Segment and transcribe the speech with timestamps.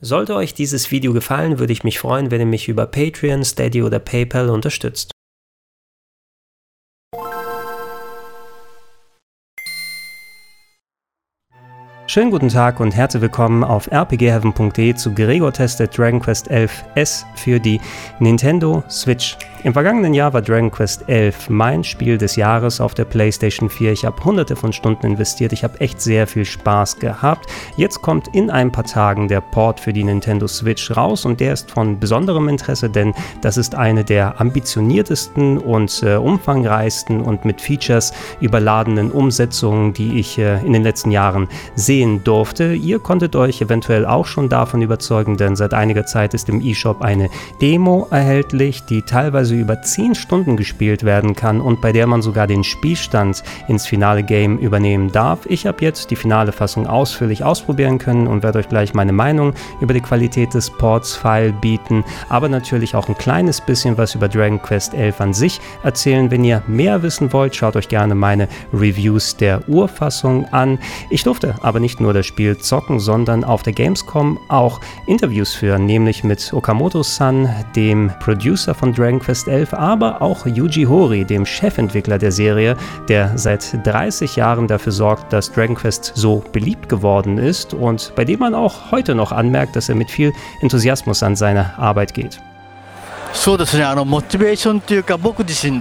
[0.00, 3.82] Sollte euch dieses Video gefallen, würde ich mich freuen, wenn ihr mich über Patreon, Steady
[3.82, 5.15] oder PayPal unterstützt.
[12.16, 17.26] Schönen guten Tag und herzlich willkommen auf rpgheaven.de zu Gregor testet Dragon Quest 11 S
[17.34, 17.78] für die
[18.20, 19.36] Nintendo Switch.
[19.64, 23.92] Im vergangenen Jahr war Dragon Quest 11 mein Spiel des Jahres auf der PlayStation 4.
[23.92, 25.52] Ich habe hunderte von Stunden investiert.
[25.52, 27.50] Ich habe echt sehr viel Spaß gehabt.
[27.76, 31.52] Jetzt kommt in ein paar Tagen der Port für die Nintendo Switch raus und der
[31.52, 33.12] ist von besonderem Interesse, denn
[33.42, 40.38] das ist eine der ambitioniertesten und äh, umfangreichsten und mit Features überladenen Umsetzungen, die ich
[40.38, 42.74] äh, in den letzten Jahren sehen durfte.
[42.74, 47.02] Ihr konntet euch eventuell auch schon davon überzeugen, denn seit einiger Zeit ist im eShop
[47.02, 47.28] eine
[47.60, 52.46] Demo erhältlich, die teilweise über 10 Stunden gespielt werden kann und bei der man sogar
[52.46, 55.46] den Spielstand ins finale Game übernehmen darf.
[55.46, 59.52] Ich habe jetzt die finale Fassung ausführlich ausprobieren können und werde euch gleich meine Meinung
[59.80, 64.28] über die Qualität des Ports File bieten, aber natürlich auch ein kleines bisschen was über
[64.28, 66.30] Dragon Quest 11 an sich erzählen.
[66.30, 70.78] Wenn ihr mehr wissen wollt, schaut euch gerne meine Reviews der Urfassung an.
[71.10, 75.86] Ich durfte aber nicht nur das Spiel zocken, sondern auf der Gamescom auch Interviews führen,
[75.86, 81.44] nämlich mit Okamoto-san, dem Producer von Dragon Quest Quest 11, aber auch Yuji Horii, dem
[81.44, 82.76] Chefentwickler der Serie,
[83.08, 88.24] der seit 30 Jahren dafür sorgt, dass Dragon Quest so beliebt geworden ist und bei
[88.24, 92.40] dem man auch heute noch anmerkt, dass er mit viel Enthusiasmus an seine Arbeit geht.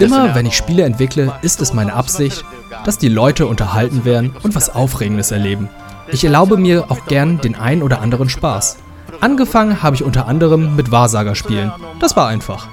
[0.02, 2.44] Immer wenn ich Spiele entwickle, ist es meine Absicht,
[2.84, 5.70] dass die Leute unterhalten werden und was Aufregendes erleben.
[6.08, 8.78] Ich erlaube mir auch gern den einen oder anderen Spaß.
[9.22, 11.72] Angefangen habe ich unter anderem mit Wahrsagerspielen.
[12.00, 12.68] Das war einfach.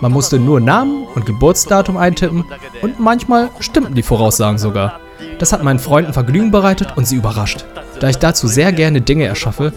[0.00, 2.44] Man musste nur Namen und Geburtsdatum eintippen
[2.82, 5.00] und manchmal stimmten die Voraussagen sogar.
[5.38, 7.64] Das hat meinen Freunden Vergnügen bereitet und sie überrascht.
[7.98, 9.72] Da ich dazu sehr gerne Dinge erschaffe,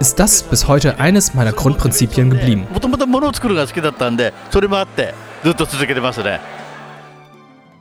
[0.00, 2.66] ist das bis heute eines meiner Grundprinzipien geblieben.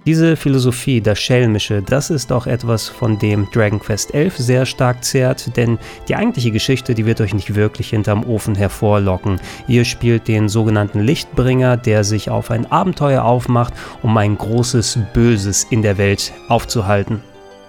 [0.08, 5.04] Diese Philosophie, das Schelmische, das ist auch etwas, von dem Dragon Quest 11 sehr stark
[5.04, 9.42] zehrt, denn die eigentliche Geschichte, die wird euch nicht wirklich hinterm Ofen hervorlocken.
[9.68, 15.68] Ihr spielt den sogenannten Lichtbringer, der sich auf ein Abenteuer aufmacht, um ein großes Böses
[15.70, 17.22] in der Welt aufzuhalten.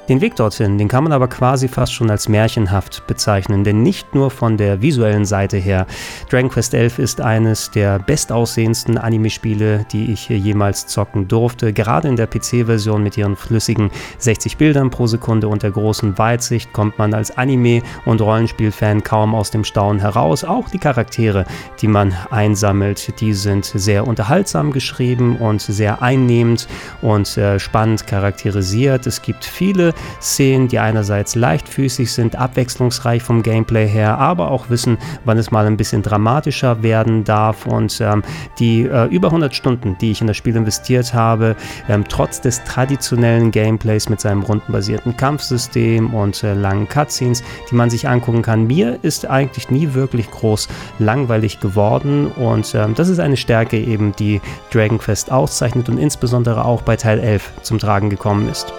[0.08, 4.14] Den Weg dorthin, den kann man aber quasi fast schon als märchenhaft bezeichnen, denn nicht
[4.14, 5.86] nur von der visuellen Seite her.
[6.30, 11.74] Dragon Quest XI ist eines der bestaussehendsten Anime-Spiele, die ich jemals zocken durfte.
[11.74, 16.72] Gerade in der PC-Version mit ihren flüssigen 60 Bildern pro Sekunde und der großen Weitsicht
[16.72, 20.42] kommt man als Anime- und Rollenspiel-Fan kaum aus dem Staunen heraus.
[20.42, 21.44] Auch die Charaktere,
[21.82, 26.66] die man einsammelt, die sind sehr unterhaltsam geschrieben und sehr einnehmend
[27.02, 29.06] und äh, spannend charakterisiert.
[29.06, 34.98] Es gibt viele Szenen, die einerseits leichtfüßig sind, abwechslungsreich vom Gameplay her, aber auch wissen,
[35.24, 37.66] wann es mal ein bisschen dramatischer werden darf.
[37.66, 38.22] Und ähm,
[38.58, 41.56] die äh, über 100 Stunden, die ich in das Spiel investiert habe,
[41.88, 47.90] ähm, trotz des traditionellen Gameplays mit seinem rundenbasierten Kampfsystem und äh, langen Cutscenes, die man
[47.90, 52.26] sich angucken kann, mir ist eigentlich nie wirklich groß langweilig geworden.
[52.26, 54.40] Und ähm, das ist eine Stärke eben, die
[54.72, 58.72] Dragon Quest auszeichnet und insbesondere auch bei Teil 11 zum Tragen gekommen ist.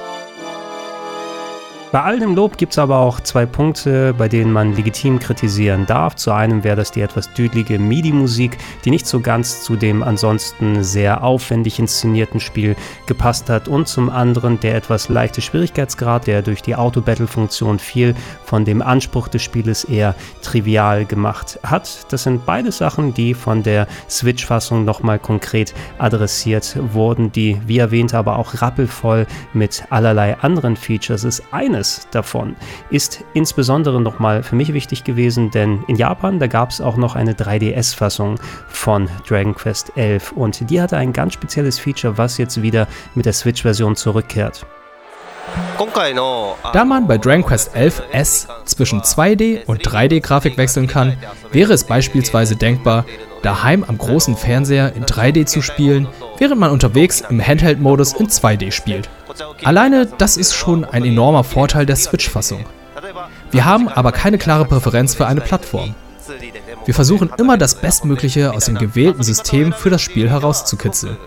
[1.91, 5.87] Bei all dem Lob gibt es aber auch zwei Punkte, bei denen man legitim kritisieren
[5.87, 6.15] darf.
[6.15, 10.83] Zu einem wäre das die etwas düdlige MIDI-Musik, die nicht so ganz zu dem ansonsten
[10.83, 12.75] sehr aufwendig inszenierten Spiel
[13.07, 13.67] gepasst hat.
[13.67, 18.13] Und zum anderen der etwas leichte Schwierigkeitsgrad, der durch die Auto-Battle-Funktion viel
[18.45, 20.13] von dem Anspruch des Spieles eher
[20.43, 22.05] trivial gemacht hat.
[22.11, 28.13] Das sind beide Sachen, die von der Switch-Fassung nochmal konkret adressiert wurden, die, wie erwähnt,
[28.13, 31.41] aber auch rappelvoll mit allerlei anderen Features ist.
[31.49, 32.55] Eine eines davon
[32.89, 37.15] ist insbesondere nochmal für mich wichtig gewesen, denn in Japan, da gab es auch noch
[37.15, 42.61] eine 3DS-Fassung von Dragon Quest 11 und die hatte ein ganz spezielles Feature, was jetzt
[42.61, 44.65] wieder mit der Switch-Version zurückkehrt.
[46.73, 51.15] Da man bei Dragon Quest 11 S zwischen 2D und 3D-Grafik wechseln kann,
[51.51, 53.05] wäre es beispielsweise denkbar,
[53.41, 56.07] daheim am großen Fernseher in 3D zu spielen,
[56.37, 59.09] während man unterwegs im Handheld-Modus in 2D spielt.
[59.63, 62.65] Alleine das ist schon ein enormer Vorteil der Switch-Fassung.
[63.51, 65.95] Wir haben aber keine klare Präferenz für eine Plattform.
[66.85, 71.17] Wir versuchen immer das Bestmögliche aus dem gewählten System für das Spiel herauszukitzeln.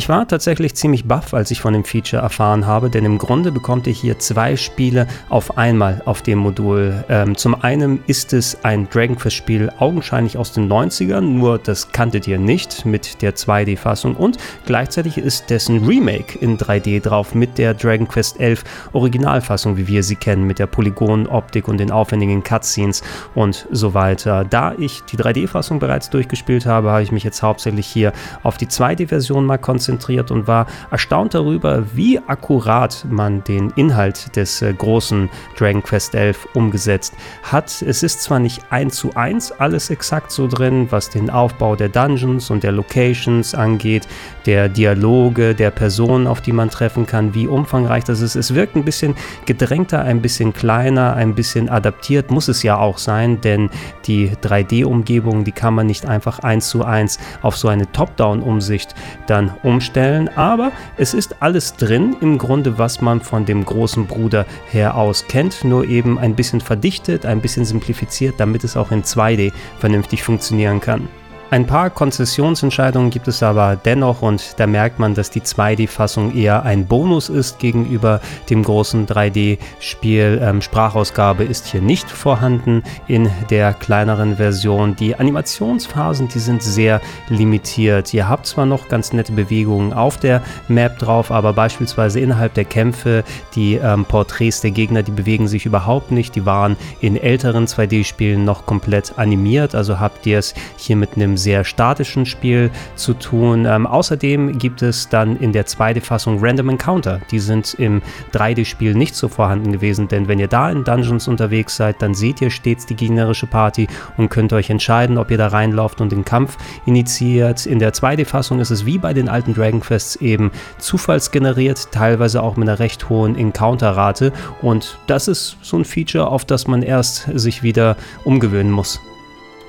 [0.00, 3.52] Ich war tatsächlich ziemlich baff, als ich von dem Feature erfahren habe, denn im Grunde
[3.52, 7.04] bekommt ihr hier zwei Spiele auf einmal auf dem Modul.
[7.10, 11.92] Ähm, zum einen ist es ein Dragon Quest Spiel augenscheinlich aus den 90ern, nur das
[11.92, 17.58] kanntet ihr nicht mit der 2D-Fassung und gleichzeitig ist dessen Remake in 3D drauf mit
[17.58, 18.64] der Dragon Quest 11
[18.94, 23.02] Originalfassung, wie wir sie kennen, mit der Polygon-Optik und den aufwendigen Cutscenes
[23.34, 24.46] und so weiter.
[24.48, 28.66] Da ich die 3D-Fassung bereits durchgespielt habe, habe ich mich jetzt hauptsächlich hier auf die
[28.66, 34.72] 2D-Version mal konzentriert konzentriert und war erstaunt darüber, wie akkurat man den Inhalt des äh,
[34.72, 35.28] großen
[35.58, 37.82] Dragon Quest 11 umgesetzt hat.
[37.82, 41.88] Es ist zwar nicht eins zu eins alles exakt so drin, was den Aufbau der
[41.88, 44.06] Dungeons und der Locations angeht,
[44.46, 48.36] der Dialoge, der Personen, auf die man treffen kann, wie umfangreich das ist.
[48.36, 49.14] Es wirkt ein bisschen
[49.44, 53.70] gedrängter, ein bisschen kleiner, ein bisschen adaptiert, muss es ja auch sein, denn
[54.06, 58.94] die 3D-Umgebung, die kann man nicht einfach eins zu eins auf so eine Top-Down-Umsicht
[59.26, 64.06] dann umstellen umstellen, aber es ist alles drin, im Grunde, was man von dem großen
[64.06, 68.90] Bruder her aus kennt, nur eben ein bisschen verdichtet, ein bisschen simplifiziert, damit es auch
[68.90, 71.08] in 2D vernünftig funktionieren kann.
[71.50, 76.62] Ein paar Konzessionsentscheidungen gibt es aber dennoch und da merkt man, dass die 2D-Fassung eher
[76.62, 80.40] ein Bonus ist gegenüber dem großen 3D-Spiel.
[80.40, 84.94] Ähm, Sprachausgabe ist hier nicht vorhanden in der kleineren Version.
[84.94, 88.14] Die Animationsphasen, die sind sehr limitiert.
[88.14, 92.64] Ihr habt zwar noch ganz nette Bewegungen auf der Map drauf, aber beispielsweise innerhalb der
[92.64, 93.24] Kämpfe,
[93.56, 96.36] die ähm, Porträts der Gegner, die bewegen sich überhaupt nicht.
[96.36, 101.39] Die waren in älteren 2D-Spielen noch komplett animiert, also habt ihr es hier mit einem
[101.40, 103.66] sehr statischen Spiel zu tun.
[103.66, 107.20] Ähm, außerdem gibt es dann in der 2D-Fassung Random Encounter.
[107.30, 108.02] Die sind im
[108.32, 112.40] 3D-Spiel nicht so vorhanden gewesen, denn wenn ihr da in Dungeons unterwegs seid, dann seht
[112.40, 116.24] ihr stets die gegnerische Party und könnt euch entscheiden, ob ihr da reinlauft und den
[116.24, 116.56] Kampf
[116.86, 117.66] initiiert.
[117.66, 122.56] In der 2D-Fassung ist es wie bei den alten Dragon Quests eben zufallsgeneriert, teilweise auch
[122.56, 124.32] mit einer recht hohen Encounter-Rate
[124.62, 129.00] und das ist so ein Feature, auf das man erst sich wieder umgewöhnen muss.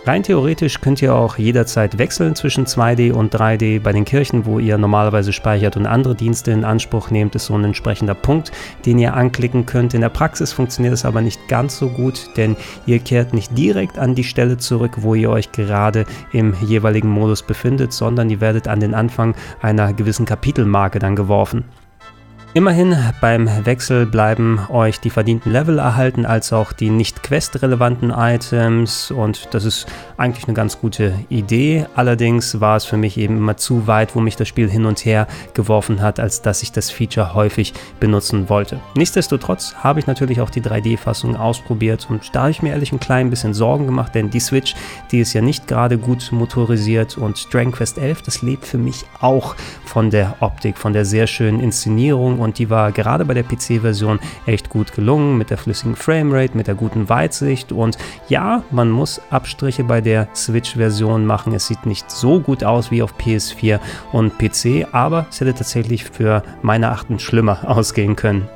[0.04, 3.80] Rein theoretisch könnt ihr auch jederzeit wechseln zwischen 2D und 3D.
[3.80, 7.54] Bei den Kirchen, wo ihr normalerweise speichert und andere Dienste in Anspruch nehmt, ist so
[7.54, 8.52] ein entsprechender Punkt,
[8.88, 9.94] den ihr anklicken könnt.
[9.94, 12.56] In der Praxis funktioniert es aber nicht ganz so gut, denn
[12.88, 17.44] ihr kehrt nicht direkt an die Stelle zurück, wo ihr euch gerade im jeweiligen Modus
[17.44, 21.64] befindet, sondern ihr werdet an den Anfang einer gewissen Kapitelmarke dann geworfen.
[22.54, 29.10] Immerhin beim Wechsel bleiben euch die verdienten Level erhalten, als auch die nicht quest-relevanten Items
[29.10, 29.86] und das ist
[30.18, 31.86] eigentlich eine ganz gute Idee.
[31.96, 35.06] Allerdings war es für mich eben immer zu weit, wo mich das Spiel hin und
[35.06, 38.82] her geworfen hat, als dass ich das Feature häufig benutzen wollte.
[38.96, 43.00] Nichtsdestotrotz habe ich natürlich auch die 3D-Fassung ausprobiert und da habe ich mir ehrlich ein
[43.00, 44.76] klein bisschen Sorgen gemacht, denn die Switch,
[45.14, 49.06] die ist ja nicht gerade gut motorisiert und Dragon Quest 11, das lebt für mich
[49.22, 49.56] auch
[49.86, 54.20] von der Optik, von der sehr schönen Inszenierung und die war gerade bei der PC-Version
[54.46, 57.98] echt gut gelungen mit der flüssigen Framerate, mit der guten Weitsicht und
[58.28, 61.54] ja, man muss Abstriche bei der Switch-Version machen.
[61.54, 63.80] Es sieht nicht so gut aus wie auf PS4
[64.12, 68.48] und PC, aber es hätte tatsächlich für meine Achten schlimmer ausgehen können.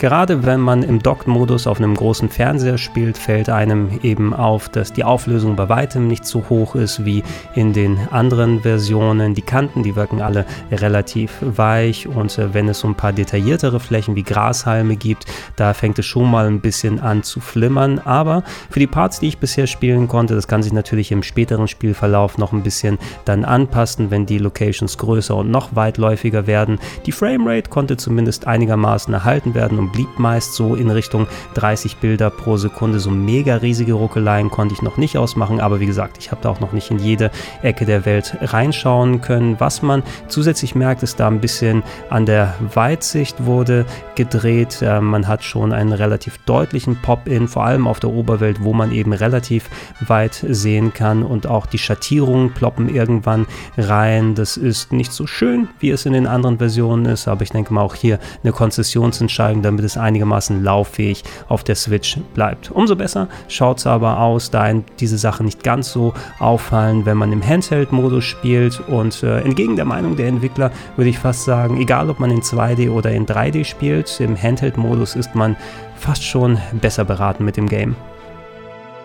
[0.00, 4.92] Gerade wenn man im Docked-Modus auf einem großen Fernseher spielt, fällt einem eben auf, dass
[4.92, 7.22] die Auflösung bei weitem nicht so hoch ist wie
[7.54, 9.34] in den anderen Versionen.
[9.34, 13.78] Die Kanten, die wirken alle relativ weich und äh, wenn es so ein paar detailliertere
[13.78, 18.00] Flächen wie Grashalme gibt, da fängt es schon mal ein bisschen an zu flimmern.
[18.00, 21.68] Aber für die Parts, die ich bisher spielen konnte, das kann sich natürlich im späteren
[21.68, 26.80] Spielverlauf noch ein bisschen dann anpassen, wenn die Locations größer und noch weitläufiger werden.
[27.06, 32.30] Die Framerate konnte zumindest einigermaßen erhalten werden und blieb meist so in Richtung 30 Bilder
[32.30, 32.98] pro Sekunde.
[32.98, 36.50] So mega riesige Ruckeleien konnte ich noch nicht ausmachen, aber wie gesagt, ich habe da
[36.50, 37.30] auch noch nicht in jede
[37.62, 39.56] Ecke der Welt reinschauen können.
[39.60, 44.80] Was man zusätzlich merkt, ist da ein bisschen an der Weitsicht wurde gedreht.
[44.82, 48.92] Äh, man hat schon einen relativ deutlichen Pop-in, vor allem auf der Oberwelt, wo man
[48.92, 49.68] eben relativ
[50.00, 54.34] weit sehen kann und auch die Schattierungen ploppen irgendwann rein.
[54.34, 57.74] Das ist nicht so schön, wie es in den anderen Versionen ist, aber ich denke
[57.74, 62.70] mal auch hier eine Konzessionsentscheidung, damit damit es einigermaßen lauffähig auf der Switch bleibt.
[62.70, 67.32] Umso besser schaut es aber aus, da diese Sachen nicht ganz so auffallen, wenn man
[67.32, 68.80] im Handheld-Modus spielt.
[68.88, 72.40] Und äh, entgegen der Meinung der Entwickler würde ich fast sagen, egal ob man in
[72.40, 75.56] 2D oder in 3D spielt, im Handheld-Modus ist man
[75.96, 77.96] fast schon besser beraten mit dem Game.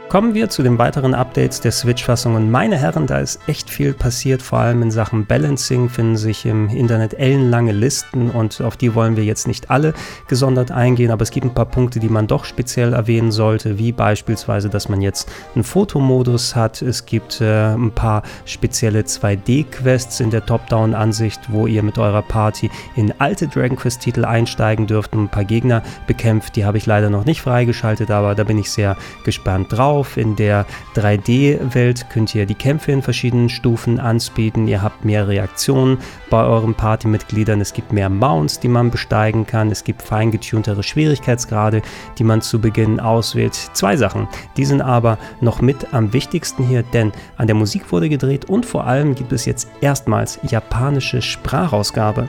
[0.09, 2.33] Kommen wir zu den weiteren Updates der Switch-Fassung.
[2.33, 6.47] Und meine Herren, da ist echt viel passiert, vor allem in Sachen Balancing finden sich
[6.47, 9.93] im Internet ellenlange Listen und auf die wollen wir jetzt nicht alle
[10.27, 13.91] gesondert eingehen, aber es gibt ein paar Punkte, die man doch speziell erwähnen sollte, wie
[13.91, 16.81] beispielsweise, dass man jetzt einen Fotomodus hat.
[16.81, 22.71] Es gibt äh, ein paar spezielle 2D-Quests in der Top-Down-Ansicht, wo ihr mit eurer Party
[22.95, 26.55] in alte Dragon Quest-Titel einsteigen dürft und ein paar Gegner bekämpft.
[26.55, 30.16] Die habe ich leider noch nicht freigeschaltet, aber da bin ich sehr gespannt drauf auf.
[30.16, 34.68] In der 3D-Welt könnt ihr die Kämpfe in verschiedenen Stufen anspeeden.
[34.68, 35.98] Ihr habt mehr Reaktionen
[36.30, 37.60] bei euren Partymitgliedern.
[37.60, 39.70] Es gibt mehr Mounts, die man besteigen kann.
[39.70, 41.82] Es gibt feingetuntere Schwierigkeitsgrade,
[42.18, 43.54] die man zu Beginn auswählt.
[43.54, 48.08] Zwei Sachen, die sind aber noch mit am wichtigsten hier, denn an der Musik wurde
[48.08, 52.28] gedreht und vor allem gibt es jetzt erstmals japanische Sprachausgabe.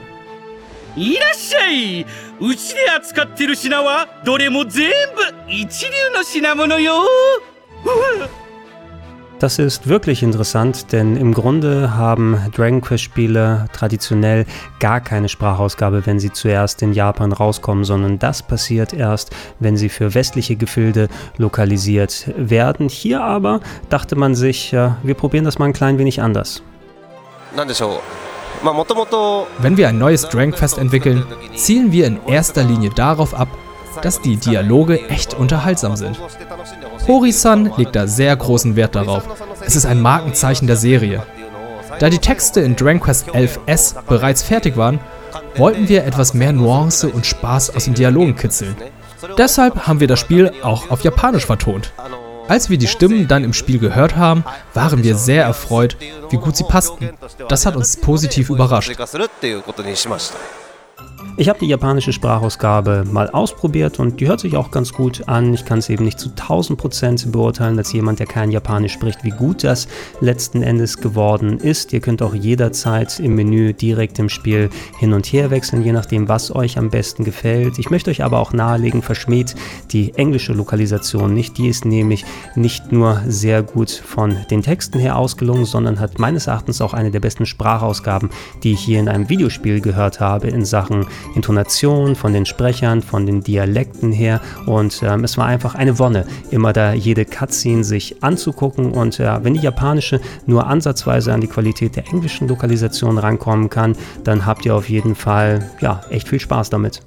[0.98, 2.06] いらっしゃい
[2.40, 4.90] うちで扱ってる品はどれも全
[5.46, 6.94] 部一流の品物よ
[9.41, 14.45] das ist wirklich interessant, denn im Grunde haben Dragon Quest Spiele traditionell
[14.81, 19.89] gar keine Sprachausgabe, wenn sie zuerst in Japan rauskommen, sondern das passiert erst, wenn sie
[19.89, 21.09] für westliche Gefilde
[21.39, 22.91] lokalisiert werden.
[22.91, 26.63] Hier aber dachte man sich, ja, wir probieren das mal ein klein wenig anders.
[29.59, 33.49] Wenn wir ein neues Dragon Quest entwickeln, zielen wir in erster Linie darauf ab,
[34.03, 36.21] dass die Dialoge echt unterhaltsam sind.
[37.11, 39.25] Hori-san legt da sehr großen Wert darauf.
[39.67, 41.25] Es ist ein Markenzeichen der Serie.
[41.99, 45.01] Da die Texte in Dragon Quest 11S bereits fertig waren,
[45.57, 48.77] wollten wir etwas mehr Nuance und Spaß aus den Dialogen kitzeln.
[49.37, 51.93] Deshalb haben wir das Spiel auch auf Japanisch vertont.
[52.47, 55.97] Als wir die Stimmen dann im Spiel gehört haben, waren wir sehr erfreut,
[56.31, 57.11] wie gut sie passten.
[57.49, 58.93] Das hat uns positiv überrascht.
[61.37, 65.55] Ich habe die japanische Sprachausgabe mal ausprobiert und die hört sich auch ganz gut an.
[65.55, 69.31] Ich kann es eben nicht zu 1000% beurteilen als jemand, der kein Japanisch spricht, wie
[69.31, 69.89] gut das
[70.21, 71.95] letzten Endes geworden ist.
[71.95, 74.69] Ihr könnt auch jederzeit im Menü direkt im Spiel
[74.99, 77.79] hin und her wechseln, je nachdem, was euch am besten gefällt.
[77.79, 79.55] Ich möchte euch aber auch nahelegen, verschmäht
[79.93, 81.57] die englische Lokalisation nicht.
[81.57, 86.49] Die ist nämlich nicht nur sehr gut von den Texten her ausgelungen, sondern hat meines
[86.49, 88.29] Erachtens auch eine der besten Sprachausgaben,
[88.63, 93.27] die ich hier in einem Videospiel gehört habe in Sachen Intonation, von den Sprechern, von
[93.27, 94.41] den Dialekten her.
[94.67, 98.93] Und ähm, es war einfach eine Wonne, immer da jede Cutscene sich anzugucken.
[98.93, 103.97] Und äh, wenn die japanische nur ansatzweise an die Qualität der englischen Lokalisation rankommen kann,
[104.25, 107.03] dann habt ihr auf jeden Fall ja echt viel Spaß damit.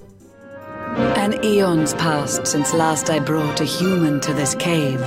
[1.15, 4.99] An eon's passed since last I brought a human to this cave.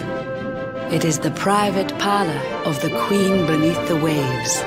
[0.91, 4.63] It is the private parlor of the queen beneath the waves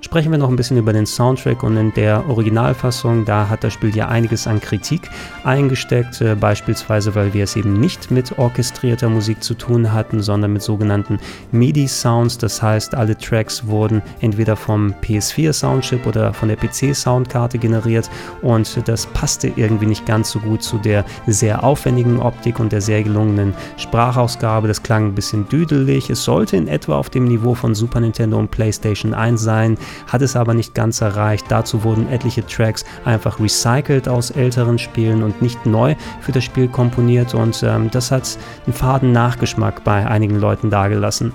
[0.00, 3.72] sprechen wir noch ein bisschen über den Soundtrack und in der Originalfassung, da hat das
[3.72, 5.10] Spiel ja einiges an Kritik
[5.44, 10.52] eingesteckt, äh, beispielsweise weil wir es eben nicht mit orchestrierter Musik zu tun hatten, sondern
[10.52, 11.18] mit sogenannten
[11.52, 17.58] MIDI-Sounds, das heißt alle Tracks wurden entweder vom PS4 Soundchip oder von der PC Soundkarte
[17.58, 18.08] generiert
[18.42, 22.80] und das passte irgendwie nicht ganz so gut zu der sehr aufwendigen Optik und der
[22.80, 27.54] sehr gelungenen Sprachausgabe, das klang ein bisschen düdelig, es sollte in etwa auf dem Niveau
[27.54, 29.76] von Super Nintendo und PlayStation 1 sein,
[30.06, 31.46] hat es aber nicht ganz erreicht.
[31.48, 36.68] Dazu wurden etliche Tracks einfach recycelt aus älteren Spielen und nicht neu für das Spiel
[36.68, 41.32] komponiert und ähm, das hat einen faden Nachgeschmack bei einigen Leuten dargelassen.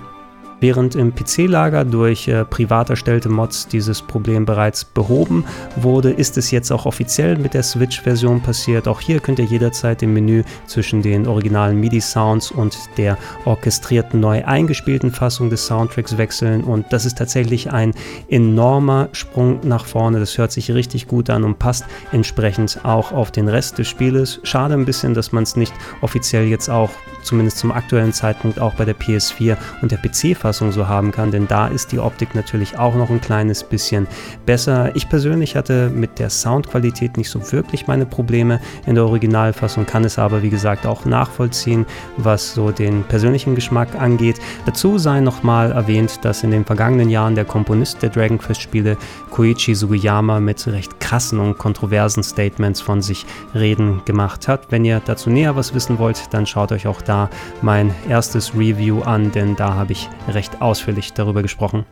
[0.60, 5.44] Während im PC-Lager durch äh, privat erstellte Mods dieses Problem bereits behoben
[5.76, 8.88] wurde, ist es jetzt auch offiziell mit der Switch-Version passiert.
[8.88, 14.44] Auch hier könnt ihr jederzeit im Menü zwischen den originalen MIDI-Sounds und der orchestrierten neu
[14.44, 16.62] eingespielten Fassung des Soundtracks wechseln.
[16.62, 17.92] Und das ist tatsächlich ein
[18.28, 20.20] enormer Sprung nach vorne.
[20.20, 24.40] Das hört sich richtig gut an und passt entsprechend auch auf den Rest des Spieles.
[24.44, 26.90] Schade ein bisschen, dass man es nicht offiziell jetzt auch,
[27.22, 31.32] zumindest zum aktuellen Zeitpunkt, auch bei der PS4 und der PC Fassung so haben kann,
[31.32, 34.06] denn da ist die Optik natürlich auch noch ein kleines bisschen
[34.46, 34.94] besser.
[34.94, 40.04] Ich persönlich hatte mit der Soundqualität nicht so wirklich meine Probleme in der Originalfassung, kann
[40.04, 41.86] es aber wie gesagt auch nachvollziehen,
[42.18, 44.40] was so den persönlichen Geschmack angeht.
[44.64, 48.96] Dazu sei nochmal erwähnt, dass in den vergangenen Jahren der Komponist der Dragon Quest Spiele
[49.32, 54.70] Koichi Sugiyama mit recht krassen und kontroversen Statements von sich reden gemacht hat.
[54.70, 57.28] Wenn ihr dazu näher was wissen wollt, dann schaut euch auch da
[57.60, 61.86] mein erstes Review an, denn da habe ich recht ausführlich darüber gesprochen.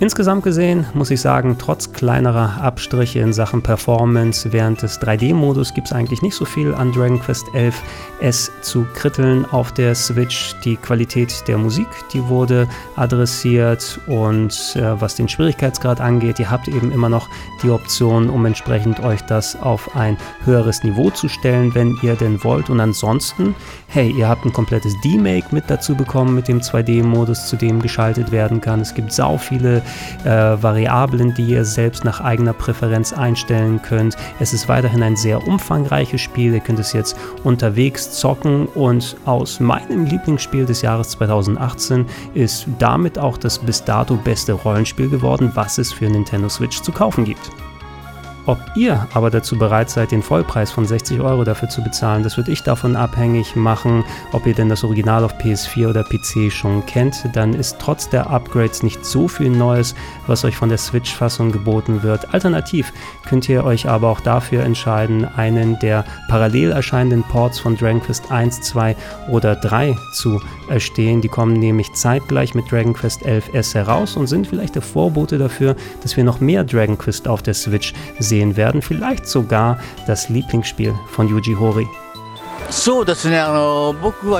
[0.00, 5.86] Insgesamt gesehen muss ich sagen, trotz kleinerer Abstriche in Sachen Performance während des 3D-Modus gibt
[5.86, 7.80] es eigentlich nicht so viel an Dragon Quest 11
[8.20, 10.56] S zu kritteln auf der Switch.
[10.64, 16.66] Die Qualität der Musik, die wurde adressiert und äh, was den Schwierigkeitsgrad angeht, ihr habt
[16.66, 17.28] eben immer noch
[17.62, 22.42] die Option, um entsprechend euch das auf ein höheres Niveau zu stellen, wenn ihr denn
[22.42, 22.70] wollt.
[22.70, 23.54] Und ansonsten,
[23.86, 28.32] hey, ihr habt ein komplettes D-Make mit dazu bekommen mit dem 2D-Modus, zu dem geschaltet
[28.32, 28.80] werden kann.
[28.80, 29.81] Es gibt sau viele
[30.24, 34.16] äh, Variablen, die ihr selbst nach eigener Präferenz einstellen könnt.
[34.40, 36.54] Es ist weiterhin ein sehr umfangreiches Spiel.
[36.54, 43.18] Ihr könnt es jetzt unterwegs zocken und aus meinem Lieblingsspiel des Jahres 2018 ist damit
[43.18, 47.50] auch das bis dato beste Rollenspiel geworden, was es für Nintendo Switch zu kaufen gibt.
[48.44, 52.36] Ob ihr aber dazu bereit seid, den Vollpreis von 60 Euro dafür zu bezahlen, das
[52.36, 56.84] würde ich davon abhängig machen, ob ihr denn das Original auf PS4 oder PC schon
[56.86, 57.24] kennt.
[57.34, 59.94] Dann ist trotz der Upgrades nicht so viel Neues,
[60.26, 62.34] was euch von der Switch-Fassung geboten wird.
[62.34, 62.92] Alternativ
[63.28, 68.32] könnt ihr euch aber auch dafür entscheiden, einen der parallel erscheinenden Ports von Dragon Quest
[68.32, 68.96] 1, 2
[69.30, 71.20] oder 3 zu erstehen.
[71.20, 75.76] Die kommen nämlich zeitgleich mit Dragon Quest 11S heraus und sind vielleicht der Vorbote dafür,
[76.02, 80.30] dass wir noch mehr Dragon Quest auf der Switch sehen sehen werden, vielleicht sogar das
[80.30, 81.86] Lieblingsspiel von Yuji Horii.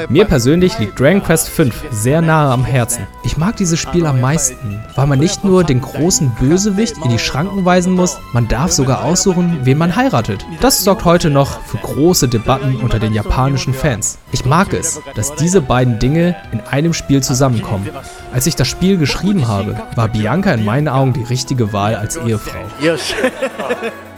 [0.08, 3.06] Mir persönlich liegt Dragon Quest V sehr nahe am Herzen.
[3.24, 7.18] Ich mag dieses Spiel am meisten, weil man nicht nur den großen Bösewicht in die
[7.18, 10.46] Schranken weisen muss, man darf sogar aussuchen, wen man heiratet.
[10.60, 14.18] Das sorgt heute noch für große Debatten unter den japanischen Fans.
[14.32, 17.90] Ich mag es, dass diese beiden Dinge in einem Spiel zusammenkommen.
[18.32, 22.16] Als ich das Spiel geschrieben habe, war Bianca in meinen Augen die richtige Wahl als
[22.16, 22.60] Ehefrau.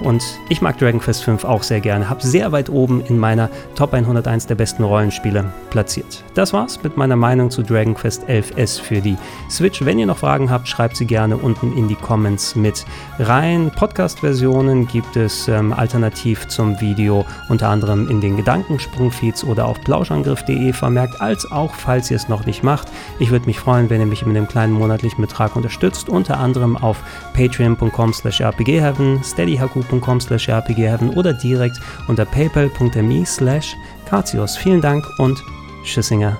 [0.00, 3.50] Und ich mag Dragon Quest V auch sehr gerne, habe sehr weit oben in meiner
[3.74, 6.24] Top 101 der besten Rollenspiele platziert.
[6.34, 9.16] Das war's mit meiner Meinung zu Dragon Quest 11S für die
[9.48, 9.84] Switch.
[9.84, 12.84] Wenn ihr noch Fragen habt, schreibt sie gerne unten in die Comments mit
[13.18, 13.70] rein.
[13.74, 20.72] Podcast-Versionen gibt es ähm, alternativ zum Video unter anderem in den Gedankensprung-Feeds oder auf plauschangriff.de
[20.72, 22.88] vermerkt, als auch, falls ihr es noch nicht macht.
[23.18, 26.76] Ich würde mich freuen, wenn ihr mich mit einem kleinen monatlichen Betrag unterstützt, unter anderem
[26.76, 27.02] auf
[27.34, 33.76] patreon.com slash rpgheaven, steady steadyhq.com slash rpgheaven oder direkt unter paypal.me slash
[34.56, 35.42] Vielen Dank und
[35.84, 36.36] Tschüssinger.